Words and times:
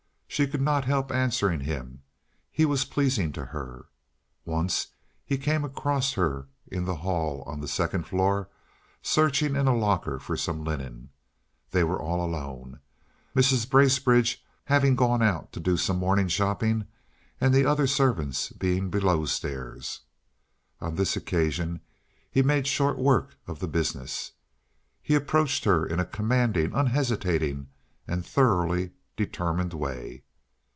She 0.41 0.47
could 0.47 0.61
not 0.61 0.85
help 0.85 1.11
answering 1.11 1.59
him—he 1.59 2.63
was 2.65 2.85
pleasing 2.85 3.33
to 3.33 3.47
her. 3.47 3.87
Once 4.45 4.87
he 5.25 5.37
came 5.37 5.65
across 5.65 6.13
her 6.13 6.47
in 6.67 6.85
the 6.85 6.95
hall 6.95 7.41
on 7.41 7.59
the 7.59 7.67
second 7.67 8.07
floor 8.07 8.47
searching 9.01 9.57
in 9.57 9.67
a 9.67 9.75
locker 9.75 10.19
for 10.19 10.37
some 10.37 10.63
linen. 10.63 11.09
They 11.71 11.83
were 11.83 12.01
all 12.01 12.25
alone, 12.25 12.79
Mrs. 13.35 13.69
Bracebridge 13.69 14.41
having 14.63 14.95
gone 14.95 15.21
out 15.21 15.51
to 15.51 15.59
do 15.59 15.75
some 15.75 15.97
morning 15.97 16.29
shopping 16.29 16.85
and 17.41 17.53
the 17.53 17.65
other 17.65 17.85
servants 17.85 18.49
being 18.51 18.89
below 18.89 19.25
stairs. 19.25 19.99
On 20.79 20.95
this 20.95 21.17
occasion 21.17 21.81
he 22.31 22.41
made 22.41 22.65
short 22.67 22.97
work 22.97 23.35
of 23.47 23.59
the 23.59 23.67
business. 23.67 24.31
He 25.01 25.13
approached 25.13 25.65
her 25.65 25.85
in 25.85 25.99
a 25.99 26.05
commanding, 26.05 26.73
unhesitating, 26.73 27.67
and 28.07 28.25
thoroughly 28.25 28.91
determined 29.17 29.73
way. 29.73 30.23